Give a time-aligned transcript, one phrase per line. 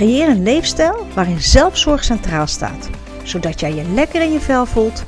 [0.00, 2.90] Creëer een leefstijl waarin zelfzorg centraal staat,
[3.22, 5.04] zodat jij je lekker in je vel voelt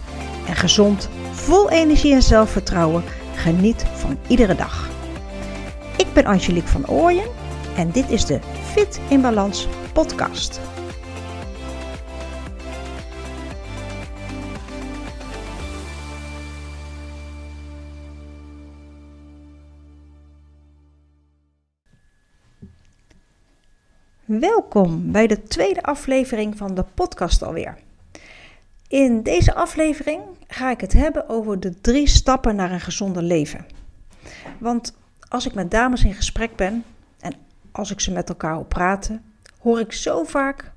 [0.47, 4.89] en gezond, vol energie en zelfvertrouwen geniet van iedere dag.
[5.97, 7.27] Ik ben Angelique van Ooyen
[7.77, 8.39] en dit is de
[8.73, 10.61] Fit in Balans podcast.
[24.41, 27.79] Welkom bij de tweede aflevering van de podcast alweer.
[28.89, 33.67] In deze aflevering ga ik het hebben over de drie stappen naar een gezonder leven.
[34.59, 34.97] Want
[35.29, 36.85] als ik met dames in gesprek ben
[37.21, 37.33] en
[37.73, 39.23] als ik ze met elkaar op praten,
[39.61, 40.73] hoor ik zo vaak: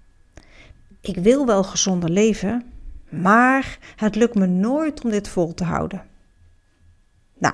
[1.01, 2.63] Ik wil wel gezonder leven,
[3.09, 6.03] maar het lukt me nooit om dit vol te houden.
[7.37, 7.53] Nou,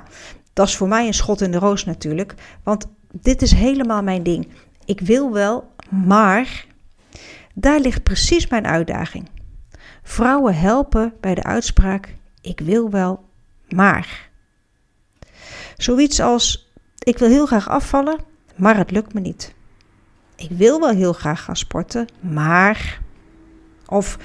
[0.54, 4.24] dat is voor mij een schot in de roos natuurlijk, want dit is helemaal mijn
[4.24, 4.48] ding.
[4.86, 6.66] Ik wil wel, maar
[7.54, 9.30] daar ligt precies mijn uitdaging.
[10.04, 13.24] Vrouwen helpen bij de uitspraak: ik wil wel,
[13.70, 14.30] maar.
[15.78, 18.20] Zoiets als: ik wil heel graag afvallen,
[18.56, 19.54] maar het lukt me niet.
[20.36, 23.00] Ik wil wel heel graag gaan sporten, maar.
[23.88, 24.18] Of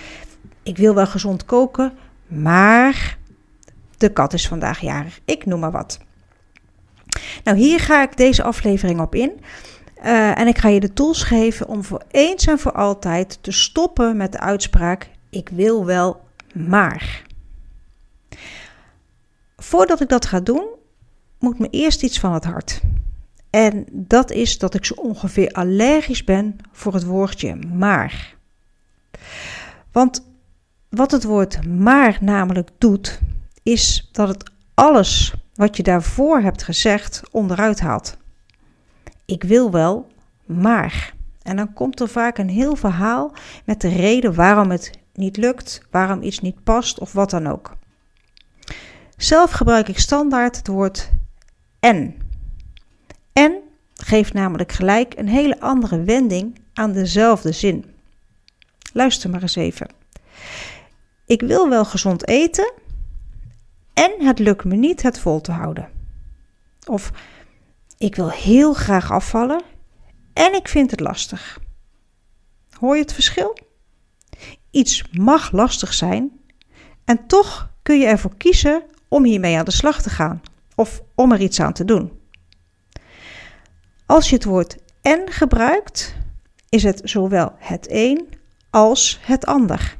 [0.62, 1.92] ik wil wel gezond koken,
[2.26, 3.18] maar
[3.96, 5.20] de kat is vandaag jarig.
[5.24, 5.98] Ik noem maar wat.
[7.44, 9.40] Nou, hier ga ik deze aflevering op in.
[10.06, 13.52] Uh, en ik ga je de tools geven om voor eens en voor altijd te
[13.52, 16.20] stoppen met de uitspraak: ik wil wel,
[16.54, 17.22] maar.
[19.56, 20.66] Voordat ik dat ga doen,
[21.38, 22.80] moet me eerst iets van het hart.
[23.50, 28.34] En dat is dat ik zo ongeveer allergisch ben voor het woordje maar.
[29.92, 30.26] Want
[30.88, 33.20] wat het woord maar namelijk doet,
[33.62, 38.16] is dat het alles wat je daarvoor hebt gezegd onderuit haalt.
[39.26, 40.06] Ik wil wel,
[40.44, 41.14] maar.
[41.42, 43.32] En dan komt er vaak een heel verhaal
[43.64, 47.76] met de reden waarom het niet lukt, waarom iets niet past of wat dan ook.
[49.16, 51.10] Zelf gebruik ik standaard het woord
[51.80, 52.14] en.
[53.32, 53.60] En
[53.94, 57.84] geeft namelijk gelijk een hele andere wending aan dezelfde zin.
[58.92, 59.88] Luister maar eens even.
[61.26, 62.72] Ik wil wel gezond eten
[63.94, 65.88] en het lukt me niet het vol te houden.
[66.86, 67.12] Of
[67.98, 69.62] ik wil heel graag afvallen
[70.32, 71.60] en ik vind het lastig.
[72.78, 73.58] Hoor je het verschil?
[74.70, 76.40] Iets mag lastig zijn
[77.04, 80.42] en toch kun je ervoor kiezen om hiermee aan de slag te gaan
[80.74, 82.20] of om er iets aan te doen.
[84.06, 86.16] Als je het woord en gebruikt,
[86.68, 88.28] is het zowel het een
[88.70, 89.94] als het ander.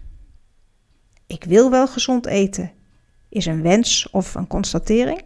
[1.26, 2.72] Ik wil wel gezond eten
[3.28, 5.22] is een wens of een constatering.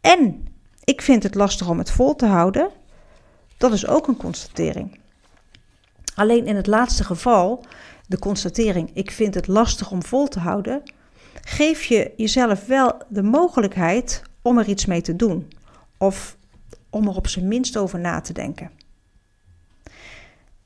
[0.00, 0.45] En
[0.86, 2.70] ik vind het lastig om het vol te houden.
[3.56, 4.98] Dat is ook een constatering.
[6.14, 7.64] Alleen in het laatste geval,
[8.06, 10.82] de constatering ik vind het lastig om vol te houden,
[11.40, 15.52] geef je jezelf wel de mogelijkheid om er iets mee te doen.
[15.98, 16.36] Of
[16.90, 18.70] om er op zijn minst over na te denken.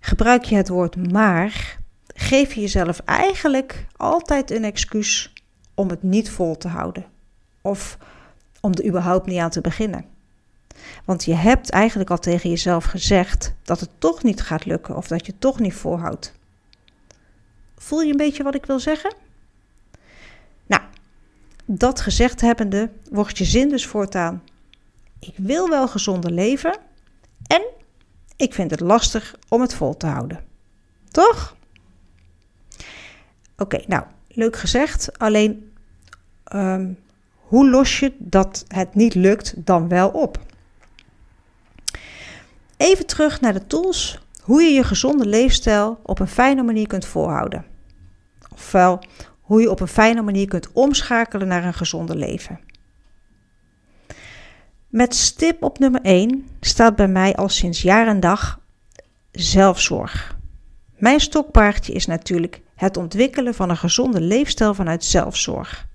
[0.00, 5.32] Gebruik je het woord maar, geef je jezelf eigenlijk altijd een excuus
[5.74, 7.04] om het niet vol te houden.
[7.60, 7.98] Of
[8.60, 10.09] om er überhaupt niet aan te beginnen.
[11.04, 15.08] Want je hebt eigenlijk al tegen jezelf gezegd dat het toch niet gaat lukken of
[15.08, 16.32] dat je het toch niet volhoudt.
[17.76, 19.14] Voel je een beetje wat ik wil zeggen?
[20.66, 20.82] Nou,
[21.64, 24.42] dat gezegd hebbende wordt je zin dus voortaan.
[25.18, 26.78] Ik wil wel gezonder leven
[27.46, 27.62] en
[28.36, 30.44] ik vind het lastig om het vol te houden.
[31.10, 31.56] Toch?
[33.56, 35.18] Oké, nou, leuk gezegd.
[35.18, 35.72] Alleen
[36.54, 36.98] um,
[37.34, 40.38] hoe los je dat het niet lukt dan wel op?
[42.80, 47.04] Even terug naar de tools hoe je je gezonde leefstijl op een fijne manier kunt
[47.04, 47.64] volhouden.
[48.52, 49.02] Ofwel
[49.40, 52.60] hoe je op een fijne manier kunt omschakelen naar een gezonder leven.
[54.88, 58.60] Met stip op nummer 1 staat bij mij al sinds jaar en dag
[59.30, 60.36] zelfzorg.
[60.96, 65.86] Mijn stokpaardje is natuurlijk het ontwikkelen van een gezonde leefstijl vanuit zelfzorg.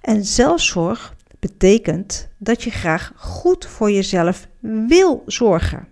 [0.00, 5.88] En zelfzorg betekent dat je graag goed voor jezelf wil zorgen.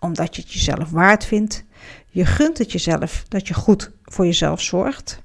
[0.00, 1.64] Omdat je het jezelf waard vindt.
[2.10, 5.22] Je gunt het jezelf dat je goed voor jezelf zorgt.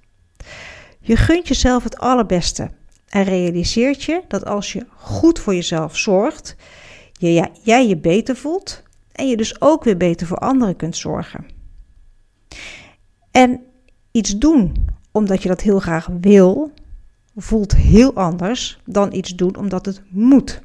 [0.99, 2.71] Je gunt jezelf het allerbeste
[3.09, 6.55] en realiseert je dat als je goed voor jezelf zorgt,
[7.11, 11.45] je, jij je beter voelt en je dus ook weer beter voor anderen kunt zorgen.
[13.31, 13.61] En
[14.11, 16.71] iets doen omdat je dat heel graag wil,
[17.35, 20.61] voelt heel anders dan iets doen omdat het moet.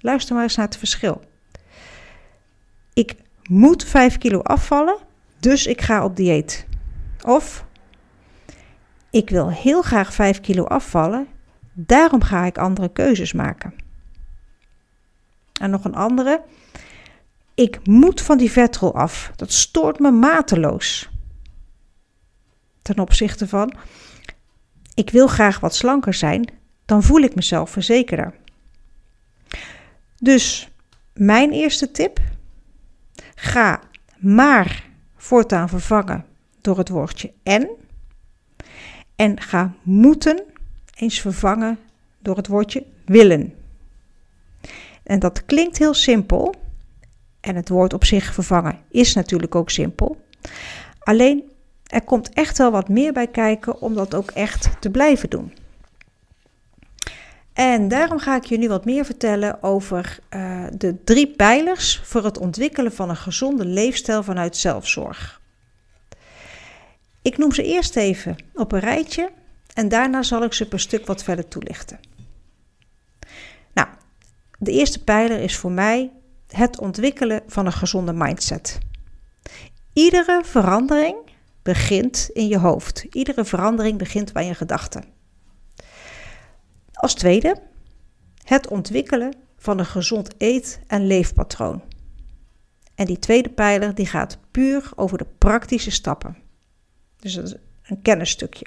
[0.00, 1.20] Luister maar eens naar het verschil.
[2.92, 3.14] Ik
[3.48, 4.96] moet 5 kilo afvallen,
[5.40, 6.66] dus ik ga op dieet.
[7.24, 7.64] Of
[9.10, 11.26] ik wil heel graag 5 kilo afvallen,
[11.72, 13.74] daarom ga ik andere keuzes maken.
[15.60, 16.42] En nog een andere.
[17.54, 19.32] Ik moet van die vetrol af.
[19.36, 21.10] Dat stoort me mateloos.
[22.82, 23.74] Ten opzichte van,
[24.94, 26.48] ik wil graag wat slanker zijn,
[26.84, 28.34] dan voel ik mezelf verzekerder.
[30.18, 30.68] Dus
[31.12, 32.20] mijn eerste tip:
[33.34, 33.80] ga
[34.18, 36.24] maar voortaan vervangen
[36.60, 37.68] door het woordje en.
[39.16, 40.42] En ga moeten
[40.94, 41.78] eens vervangen
[42.18, 43.54] door het woordje willen.
[45.02, 46.54] En dat klinkt heel simpel.
[47.40, 50.24] En het woord op zich vervangen is natuurlijk ook simpel.
[50.98, 51.52] Alleen
[51.86, 55.52] er komt echt wel wat meer bij kijken om dat ook echt te blijven doen.
[57.52, 62.24] En daarom ga ik je nu wat meer vertellen over uh, de drie pijlers voor
[62.24, 65.40] het ontwikkelen van een gezonde leefstijl vanuit zelfzorg.
[67.22, 69.30] Ik noem ze eerst even op een rijtje
[69.74, 72.00] en daarna zal ik ze per stuk wat verder toelichten.
[73.74, 73.88] Nou,
[74.58, 76.10] de eerste pijler is voor mij
[76.48, 78.78] het ontwikkelen van een gezonde mindset.
[79.92, 81.16] Iedere verandering
[81.64, 83.06] begint in je hoofd.
[83.10, 85.04] Iedere verandering begint bij je gedachten.
[86.92, 87.56] Als tweede,
[88.44, 91.82] het ontwikkelen van een gezond eet- en leefpatroon.
[92.94, 96.36] En die tweede pijler die gaat puur over de praktische stappen.
[97.18, 97.36] Dus
[97.82, 98.66] een kennisstukje.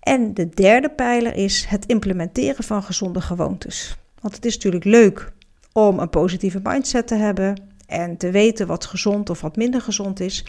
[0.00, 3.96] En de derde pijler is het implementeren van gezonde gewoontes.
[4.20, 5.32] Want het is natuurlijk leuk
[5.72, 10.20] om een positieve mindset te hebben en te weten wat gezond of wat minder gezond
[10.20, 10.44] is.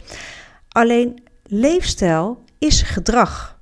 [0.68, 3.60] Alleen leefstijl is gedrag.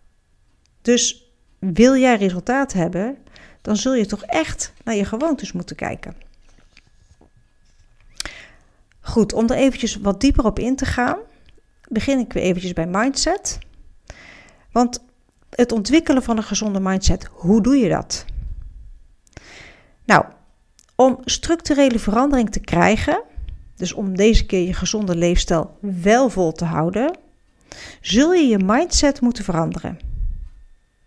[0.82, 3.17] Dus wil jij resultaat hebben,
[3.62, 6.15] dan zul je toch echt naar je gewoontes moeten kijken.
[9.00, 11.19] Goed, om er eventjes wat dieper op in te gaan,
[11.88, 13.59] begin ik weer eventjes bij mindset.
[14.73, 15.05] Want
[15.50, 18.25] het ontwikkelen van een gezonde mindset, hoe doe je dat?
[20.05, 20.25] Nou,
[20.94, 23.23] om structurele verandering te krijgen,
[23.76, 27.19] dus om deze keer je gezonde leefstijl wel vol te houden,
[28.00, 29.99] zul je je mindset moeten veranderen.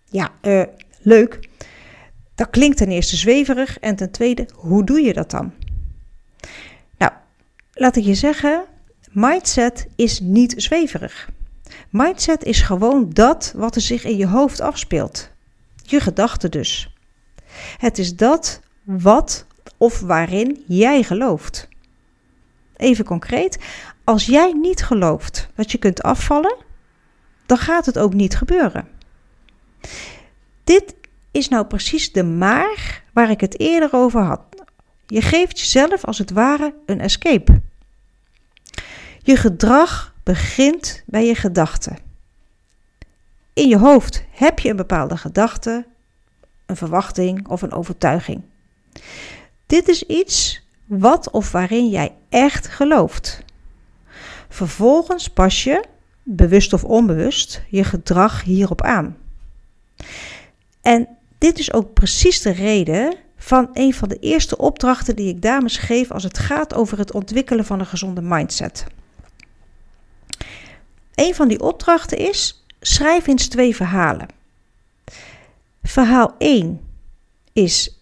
[0.10, 0.64] Ja, uh,
[1.02, 1.50] leuk.
[2.36, 5.54] Dat klinkt ten eerste zweverig en ten tweede, hoe doe je dat dan?
[6.98, 7.12] Nou,
[7.74, 8.64] laat ik je zeggen,
[9.12, 11.30] mindset is niet zweverig.
[11.90, 15.30] Mindset is gewoon dat wat er zich in je hoofd afspeelt.
[15.84, 16.94] Je gedachten dus.
[17.78, 19.46] Het is dat wat
[19.78, 21.68] of waarin jij gelooft.
[22.78, 23.58] Even concreet,
[24.04, 26.56] als jij niet gelooft dat je kunt afvallen,
[27.46, 28.88] dan gaat het ook niet gebeuren.
[30.64, 30.96] Dit
[31.32, 34.42] is nou precies de maar waar ik het eerder over had.
[35.08, 37.62] Je geeft jezelf als het ware een escape.
[39.22, 41.98] Je gedrag begint bij je gedachten.
[43.54, 45.86] In je hoofd heb je een bepaalde gedachte,
[46.66, 48.42] een verwachting of een overtuiging.
[49.66, 53.44] Dit is iets wat of waarin jij echt gelooft.
[54.50, 55.84] Vervolgens pas je,
[56.24, 59.18] bewust of onbewust, je gedrag hierop aan.
[60.82, 61.08] En
[61.38, 65.78] dit is ook precies de reden van een van de eerste opdrachten die ik dames
[65.78, 68.86] geef als het gaat over het ontwikkelen van een gezonde mindset.
[71.16, 74.28] Een van die opdrachten is: schrijf eens twee verhalen.
[75.84, 76.82] Verhaal 1
[77.54, 77.97] is: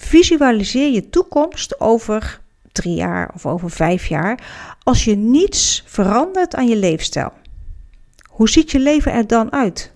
[0.00, 2.40] visualiseer je toekomst over
[2.72, 4.42] drie jaar of over vijf jaar
[4.82, 7.32] als je niets verandert aan je leefstijl.
[8.28, 9.92] Hoe ziet je leven er dan uit?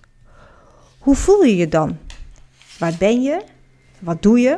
[0.99, 1.97] Hoe voel je je dan?
[2.79, 3.41] Waar ben je?
[3.99, 4.57] Wat doe je?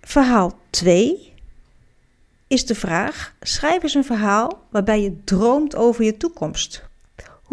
[0.00, 1.32] Verhaal 2
[2.46, 6.90] is de vraag: schrijf eens een verhaal waarbij je droomt over je toekomst.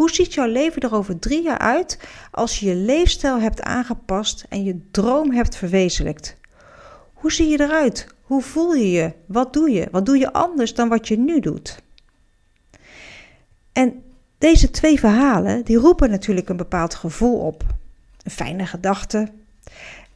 [0.00, 1.98] Hoe ziet jouw leven er over drie jaar uit
[2.30, 6.36] als je je leefstijl hebt aangepast en je droom hebt verwezenlijkt?
[7.12, 8.06] Hoe zie je eruit?
[8.22, 9.12] Hoe voel je je?
[9.26, 9.88] Wat doe je?
[9.90, 11.82] Wat doe je anders dan wat je nu doet?
[13.72, 14.02] En
[14.38, 17.64] deze twee verhalen die roepen natuurlijk een bepaald gevoel op,
[18.22, 19.28] een fijne gedachte,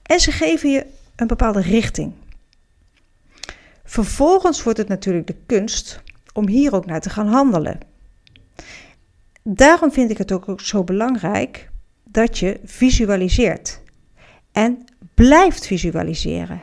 [0.03, 0.87] en ze geven je
[1.17, 2.13] een bepaalde richting.
[3.85, 7.93] Vervolgens wordt het natuurlijk de kunst om hier ook naar te gaan handelen.
[9.49, 11.71] Daarom vind ik het ook zo belangrijk
[12.05, 13.81] dat je visualiseert
[14.53, 14.85] en
[15.15, 16.63] blijft visualiseren.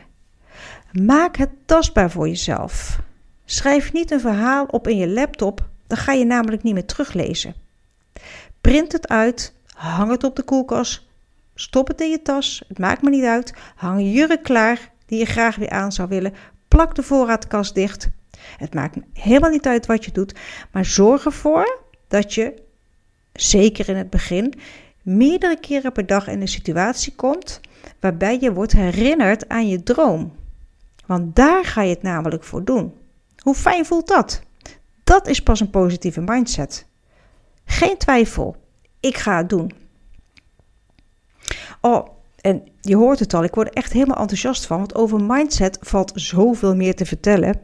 [0.92, 3.00] Maak het tastbaar voor jezelf.
[3.44, 7.54] Schrijf niet een verhaal op in je laptop, dan ga je namelijk niet meer teruglezen.
[8.60, 11.06] Print het uit, hang het op de koelkast,
[11.54, 13.54] stop het in je tas, het maakt me niet uit.
[13.74, 16.34] Hang jurk klaar die je graag weer aan zou willen.
[16.68, 18.08] Plak de voorraadkast dicht.
[18.56, 20.34] Het maakt helemaal niet uit wat je doet,
[20.72, 22.61] maar zorg ervoor dat je,
[23.32, 24.54] zeker in het begin,
[25.02, 27.60] meerdere keren per dag in een situatie komt
[28.00, 30.32] waarbij je wordt herinnerd aan je droom.
[31.06, 32.94] Want daar ga je het namelijk voor doen.
[33.38, 34.42] Hoe fijn voelt dat?
[35.04, 36.86] Dat is pas een positieve mindset.
[37.64, 38.56] Geen twijfel.
[39.00, 39.72] Ik ga het doen.
[41.80, 42.06] Oh,
[42.40, 45.78] en je hoort het al, ik word er echt helemaal enthousiast van, want over mindset
[45.80, 47.60] valt zoveel meer te vertellen.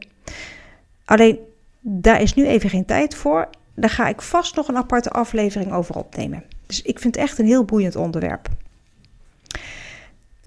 [1.05, 1.39] Alleen,
[1.79, 3.49] daar is nu even geen tijd voor.
[3.79, 6.43] Daar ga ik vast nog een aparte aflevering over opnemen.
[6.65, 8.47] Dus ik vind het echt een heel boeiend onderwerp.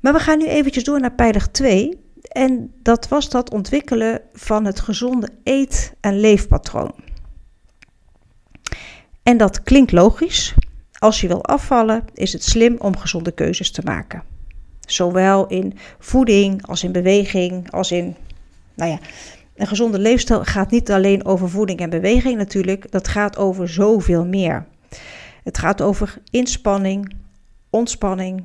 [0.01, 2.01] Maar we gaan nu eventjes door naar pijler 2.
[2.23, 6.95] En dat was dat ontwikkelen van het gezonde eet- en leefpatroon.
[9.23, 10.55] En dat klinkt logisch.
[10.99, 14.23] Als je wil afvallen, is het slim om gezonde keuzes te maken.
[14.81, 18.17] Zowel in voeding als in beweging, als in.
[18.75, 18.99] Nou ja,
[19.55, 24.25] een gezonde leefstijl gaat niet alleen over voeding en beweging natuurlijk, dat gaat over zoveel
[24.25, 24.67] meer.
[25.45, 27.15] Het gaat over inspanning,
[27.71, 28.45] ontspanning,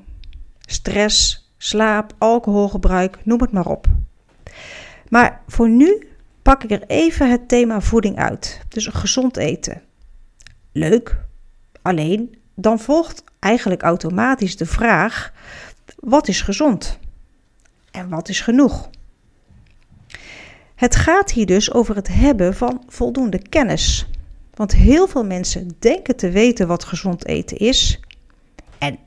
[0.60, 3.88] stress, slaap, alcoholgebruik, noem het maar op.
[5.10, 6.08] Maar voor nu
[6.42, 8.62] pak ik er even het thema voeding uit.
[8.68, 9.82] Dus gezond eten.
[10.72, 11.26] Leuk.
[11.82, 15.34] Alleen dan volgt eigenlijk automatisch de vraag:
[16.00, 17.00] wat is gezond?
[17.92, 18.90] En wat is genoeg?
[20.78, 24.08] Het gaat hier dus over het hebben van voldoende kennis.
[24.54, 28.00] Want heel veel mensen denken te weten wat gezond eten is.
[28.78, 28.98] En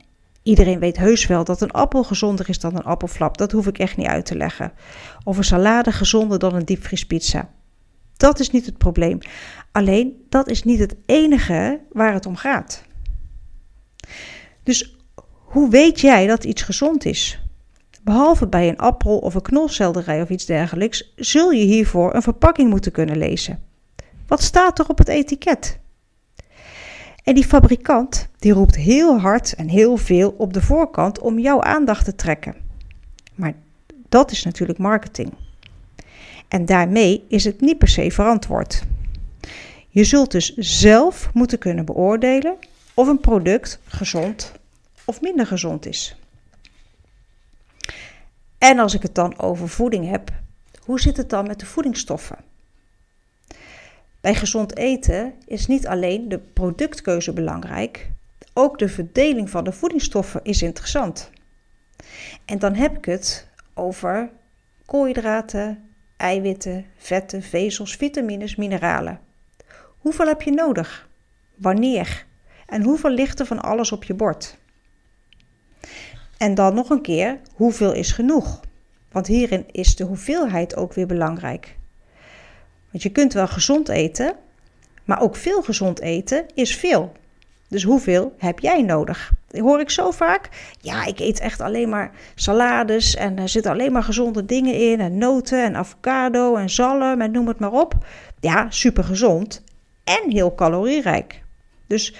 [0.43, 3.37] iedereen weet heus wel dat een appel gezonder is dan een appelflap.
[3.37, 4.71] Dat hoef ik echt niet uit te leggen.
[5.23, 7.49] Of een salade gezonder dan een diepvriespizza.
[8.17, 9.17] Dat is niet het probleem.
[9.71, 12.83] Alleen dat is niet het enige waar het om gaat.
[14.63, 14.95] Dus
[15.27, 17.39] hoe weet jij dat iets gezond is?
[18.03, 22.69] Behalve bij een appel of een knolselderij of iets dergelijks, zul je hiervoor een verpakking
[22.69, 23.63] moeten kunnen lezen.
[24.27, 25.79] Wat staat er op het etiket?
[27.23, 31.61] En die fabrikant die roept heel hard en heel veel op de voorkant om jouw
[31.61, 32.55] aandacht te trekken.
[33.35, 33.53] Maar
[34.09, 35.33] dat is natuurlijk marketing.
[36.47, 38.83] En daarmee is het niet per se verantwoord.
[39.89, 42.55] Je zult dus zelf moeten kunnen beoordelen
[42.93, 44.51] of een product gezond
[45.05, 46.15] of minder gezond is.
[48.61, 50.31] En als ik het dan over voeding heb,
[50.85, 52.37] hoe zit het dan met de voedingsstoffen?
[54.21, 58.11] Bij gezond eten is niet alleen de productkeuze belangrijk,
[58.53, 61.29] ook de verdeling van de voedingsstoffen is interessant.
[62.45, 64.29] En dan heb ik het over
[64.85, 69.19] koolhydraten, eiwitten, vetten, vezels, vitamines, mineralen.
[69.97, 71.09] Hoeveel heb je nodig?
[71.55, 72.25] Wanneer?
[72.65, 74.57] En hoeveel ligt er van alles op je bord?
[76.41, 78.59] En dan nog een keer, hoeveel is genoeg?
[79.11, 81.75] Want hierin is de hoeveelheid ook weer belangrijk.
[82.91, 84.35] Want je kunt wel gezond eten,
[85.03, 87.11] maar ook veel gezond eten is veel.
[87.67, 89.31] Dus hoeveel heb jij nodig?
[89.51, 90.49] hoor ik zo vaak.
[90.79, 94.99] Ja, ik eet echt alleen maar salades en er zitten alleen maar gezonde dingen in.
[94.99, 98.05] En noten en avocado en zalm en noem het maar op.
[98.39, 99.63] Ja, super gezond
[100.03, 101.43] en heel calorierijk.
[101.87, 102.15] Dus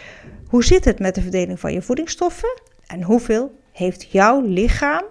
[0.47, 2.61] hoe zit het met de verdeling van je voedingsstoffen?
[2.87, 5.03] En hoeveel heeft jouw lichaam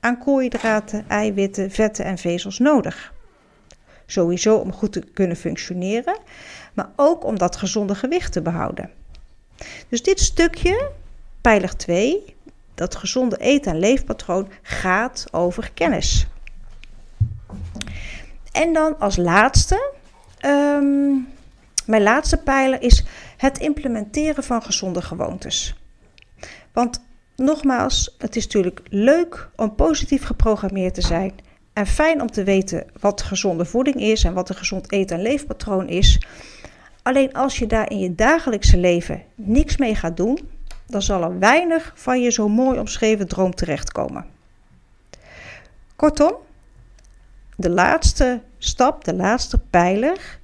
[0.00, 3.12] aan koolhydraten, eiwitten, vetten en vezels nodig?
[4.06, 6.18] Sowieso om goed te kunnen functioneren,
[6.72, 8.90] maar ook om dat gezonde gewicht te behouden.
[9.88, 10.90] Dus dit stukje,
[11.40, 12.36] pijler 2,
[12.74, 16.26] dat gezonde eten- en leefpatroon, gaat over kennis.
[18.52, 19.92] En dan als laatste,
[20.38, 21.12] ehm,
[21.86, 23.04] mijn laatste pijler is
[23.36, 25.74] het implementeren van gezonde gewoontes.
[26.72, 27.03] Want
[27.36, 31.32] nogmaals, het is natuurlijk leuk om positief geprogrammeerd te zijn.
[31.72, 35.22] En fijn om te weten wat gezonde voeding is en wat een gezond eten- en
[35.22, 36.20] leefpatroon is.
[37.02, 40.38] Alleen als je daar in je dagelijkse leven niks mee gaat doen,
[40.86, 44.26] dan zal er weinig van je zo mooi omschreven droom terechtkomen.
[45.96, 46.32] Kortom,
[47.56, 50.38] de laatste stap, de laatste pijler,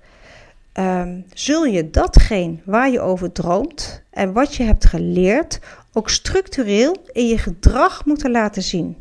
[0.75, 5.61] um, zul je datgene waar je over droomt en wat je hebt geleerd
[5.93, 8.97] ook structureel in je gedrag moeten laten zien.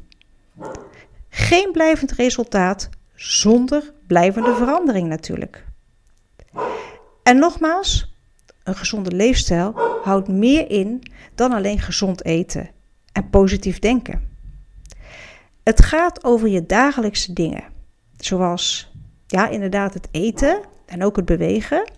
[1.29, 5.65] Geen blijvend resultaat zonder blijvende verandering natuurlijk.
[7.23, 8.13] En nogmaals,
[8.63, 11.03] een gezonde leefstijl houdt meer in
[11.35, 12.69] dan alleen gezond eten
[13.11, 14.27] en positief denken.
[15.63, 17.63] Het gaat over je dagelijkse dingen,
[18.17, 18.91] zoals
[19.27, 21.91] ja, inderdaad het eten en ook het bewegen.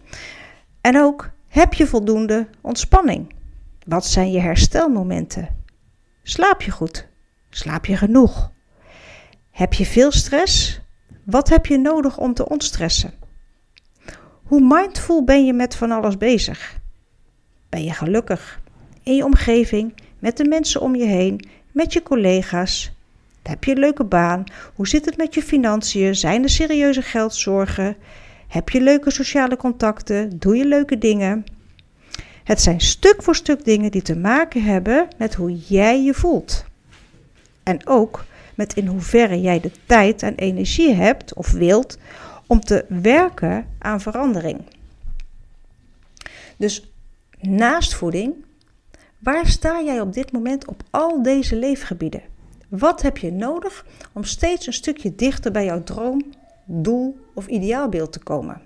[0.82, 3.34] En ook heb je voldoende ontspanning?
[3.92, 5.64] Wat zijn je herstelmomenten?
[6.24, 7.08] Slaap je goed?
[7.50, 8.52] Slaap je genoeg?
[9.50, 10.82] Heb je veel stress?
[11.26, 13.14] Wat heb je nodig om te ontstressen?
[14.44, 16.80] Hoe mindful ben je met van alles bezig?
[17.70, 18.62] Ben je gelukkig?
[19.04, 22.92] In je omgeving, met de mensen om je heen, met je collega's?
[23.44, 24.44] Heb je een leuke baan?
[24.76, 26.16] Hoe zit het met je financiën?
[26.16, 27.96] Zijn er serieuze geldzorgen?
[28.48, 30.40] Heb je leuke sociale contacten?
[30.40, 31.44] Doe je leuke dingen?
[32.44, 36.66] Het zijn stuk voor stuk dingen die te maken hebben met hoe jij je voelt.
[37.64, 41.98] En ook met in hoeverre jij de tijd en energie hebt of wilt
[42.48, 44.62] om te werken aan verandering.
[46.58, 46.92] Dus
[47.40, 48.34] naast voeding,
[49.20, 52.22] waar sta jij op dit moment op al deze leefgebieden?
[52.68, 56.24] Wat heb je nodig om steeds een stukje dichter bij jouw droom,
[56.66, 58.62] doel of ideaalbeeld te komen?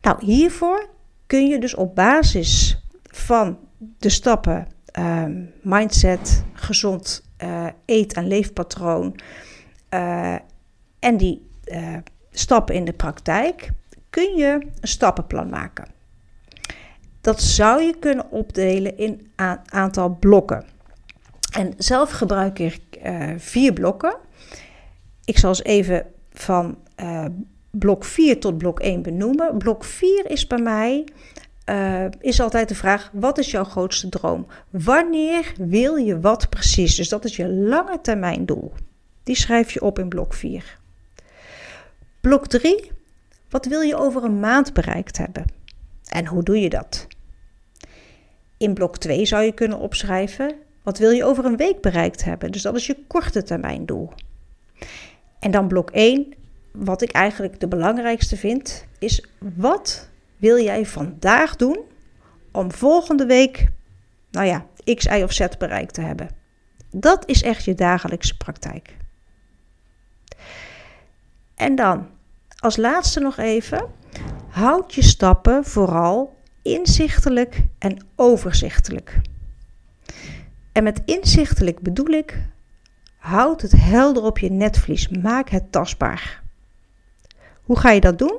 [0.00, 0.88] Nou, hiervoor
[1.26, 3.58] kun je dus op basis van
[3.98, 4.66] de stappen
[4.98, 9.16] um, mindset, gezond uh, eet- en leefpatroon
[9.90, 10.34] uh,
[10.98, 11.96] en die uh,
[12.30, 13.70] stappen in de praktijk,
[14.10, 15.92] kun je een stappenplan maken.
[17.20, 20.64] Dat zou je kunnen opdelen in een aantal blokken.
[21.52, 22.80] En zelf gebruik ik
[23.36, 24.16] vier blokken.
[25.24, 26.78] Ik zal eens even van
[27.78, 29.58] blok 4 tot blok 1 benoemen.
[29.58, 31.04] Blok 4 is bij mij
[31.70, 34.46] uh, is altijd de vraag: wat is jouw grootste droom?
[34.70, 36.94] Wanneer wil je wat precies?
[36.94, 38.72] Dus dat is je lange termijn doel.
[39.22, 40.78] Die schrijf je op in blok 4.
[42.20, 42.90] Blok 3.
[43.50, 45.44] Wat wil je over een maand bereikt hebben?
[46.08, 47.06] En hoe doe je dat?
[48.56, 52.52] In blok 2 zou je kunnen opschrijven: wat wil je over een week bereikt hebben?
[52.52, 54.12] Dus dat is je korte termijn doel.
[55.38, 56.34] En dan blok 1,
[56.78, 61.78] wat ik eigenlijk de belangrijkste vind, is wat wil jij vandaag doen
[62.52, 63.68] om volgende week,
[64.30, 66.28] nou ja, X, Y of Z bereikt te hebben?
[66.90, 68.96] Dat is echt je dagelijkse praktijk.
[71.54, 72.08] En dan,
[72.58, 73.86] als laatste nog even,
[74.48, 79.20] houd je stappen vooral inzichtelijk en overzichtelijk.
[80.72, 82.42] En met inzichtelijk bedoel ik,
[83.16, 86.43] houd het helder op je netvlies, maak het tastbaar.
[87.64, 88.38] Hoe ga je dat doen?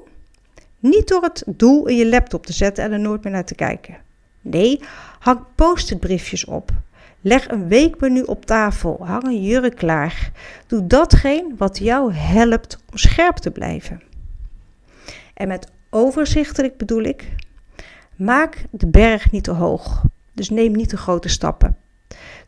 [0.79, 3.55] Niet door het doel in je laptop te zetten en er nooit meer naar te
[3.55, 3.97] kijken.
[4.41, 4.79] Nee,
[5.19, 6.71] hang post-it briefjes op.
[7.21, 8.97] Leg een weekmenu op tafel.
[9.05, 10.31] Hang een jurk klaar.
[10.67, 14.01] Doe datgene wat jou helpt om scherp te blijven.
[15.33, 17.35] En met overzichtelijk bedoel ik,
[18.15, 20.03] maak de berg niet te hoog.
[20.33, 21.77] Dus neem niet te grote stappen.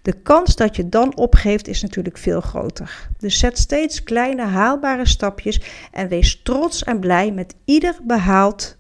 [0.08, 3.10] De kans dat je dan opgeeft is natuurlijk veel groter.
[3.18, 8.78] Dus zet steeds kleine haalbare stapjes en wees trots en blij met ieder behaald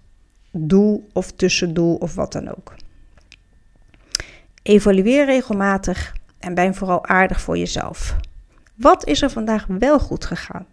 [0.51, 2.75] doel of tussendoel of wat dan ook.
[4.63, 8.15] Evalueer regelmatig en ben vooral aardig voor jezelf.
[8.75, 10.65] Wat is er vandaag wel goed gegaan?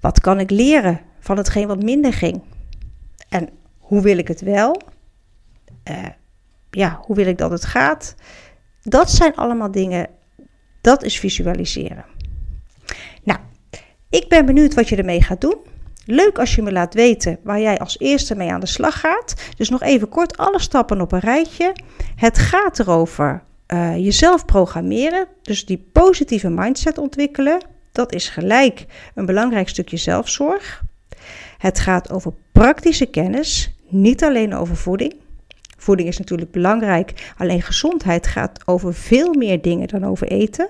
[0.00, 2.42] Wat kan ik leren van hetgeen wat minder ging?
[3.28, 4.82] En hoe wil ik het wel?
[5.90, 6.06] Uh,
[6.70, 8.14] ja, hoe wil ik dat het gaat?
[8.82, 10.08] Dat zijn allemaal dingen,
[10.80, 12.04] dat is visualiseren.
[13.22, 13.38] Nou,
[14.10, 15.56] ik ben benieuwd wat je ermee gaat doen.
[16.04, 19.34] Leuk als je me laat weten waar jij als eerste mee aan de slag gaat.
[19.56, 21.72] Dus nog even kort alle stappen op een rijtje.
[22.16, 27.60] Het gaat erover uh, jezelf programmeren, dus die positieve mindset ontwikkelen.
[27.92, 30.82] Dat is gelijk een belangrijk stukje zelfzorg.
[31.58, 35.14] Het gaat over praktische kennis, niet alleen over voeding.
[35.80, 40.68] Voeding is natuurlijk belangrijk, alleen gezondheid gaat over veel meer dingen dan over eten.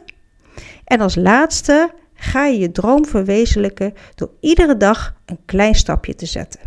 [0.85, 6.27] En als laatste ga je je droom verwezenlijken door iedere dag een klein stapje te
[6.27, 6.61] zetten.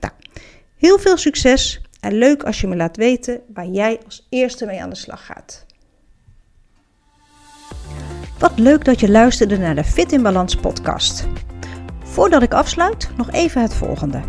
[0.00, 0.12] Nou,
[0.76, 4.82] heel veel succes en leuk als je me laat weten waar jij als eerste mee
[4.82, 5.66] aan de slag gaat.
[8.38, 11.26] Wat leuk dat je luisterde naar de Fit in Balans podcast.
[12.04, 14.20] Voordat ik afsluit, nog even het volgende.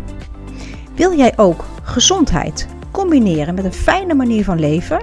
[0.94, 5.02] Wil jij ook gezondheid, combineren met een fijne manier van leven?